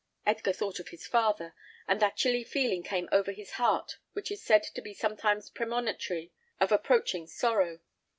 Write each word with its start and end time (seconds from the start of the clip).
Edgar 0.25 0.51
thought 0.51 0.79
of 0.79 0.87
his 0.87 1.05
father, 1.05 1.53
and 1.87 1.99
that 2.01 2.15
chilly 2.15 2.43
feeling 2.43 2.81
came 2.81 3.07
over 3.11 3.31
his 3.31 3.51
heart 3.51 3.99
which 4.13 4.31
is 4.31 4.41
said 4.43 4.63
to 4.63 4.81
be 4.81 4.95
sometimes 4.95 5.51
premonitory 5.51 6.31
of 6.59 6.71
approaching 6.71 7.27
sorrow. 7.27 7.81